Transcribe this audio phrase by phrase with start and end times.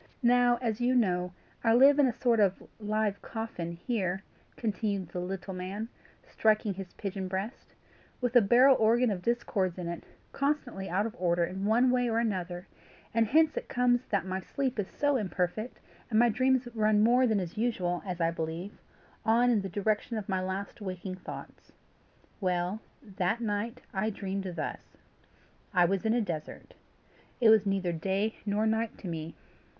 [0.23, 1.31] Now, as you know,
[1.63, 4.23] I live in a sort of live coffin here,"
[4.55, 5.89] continued the little man,
[6.25, 7.75] striking his pigeon breast,
[8.19, 12.09] "with a barrel organ of discords in it, constantly out of order in one way
[12.09, 12.65] or another;
[13.13, 15.79] and hence it comes that my sleep is so imperfect,
[16.09, 18.79] and my dreams run more than is usual, as I believe,
[19.23, 21.73] on in the direction of my last waking thoughts.
[22.39, 22.81] Well,
[23.17, 24.97] that night, I dreamed thus:
[25.75, 26.73] I was in a desert.
[27.39, 29.35] It was neither day nor night to me.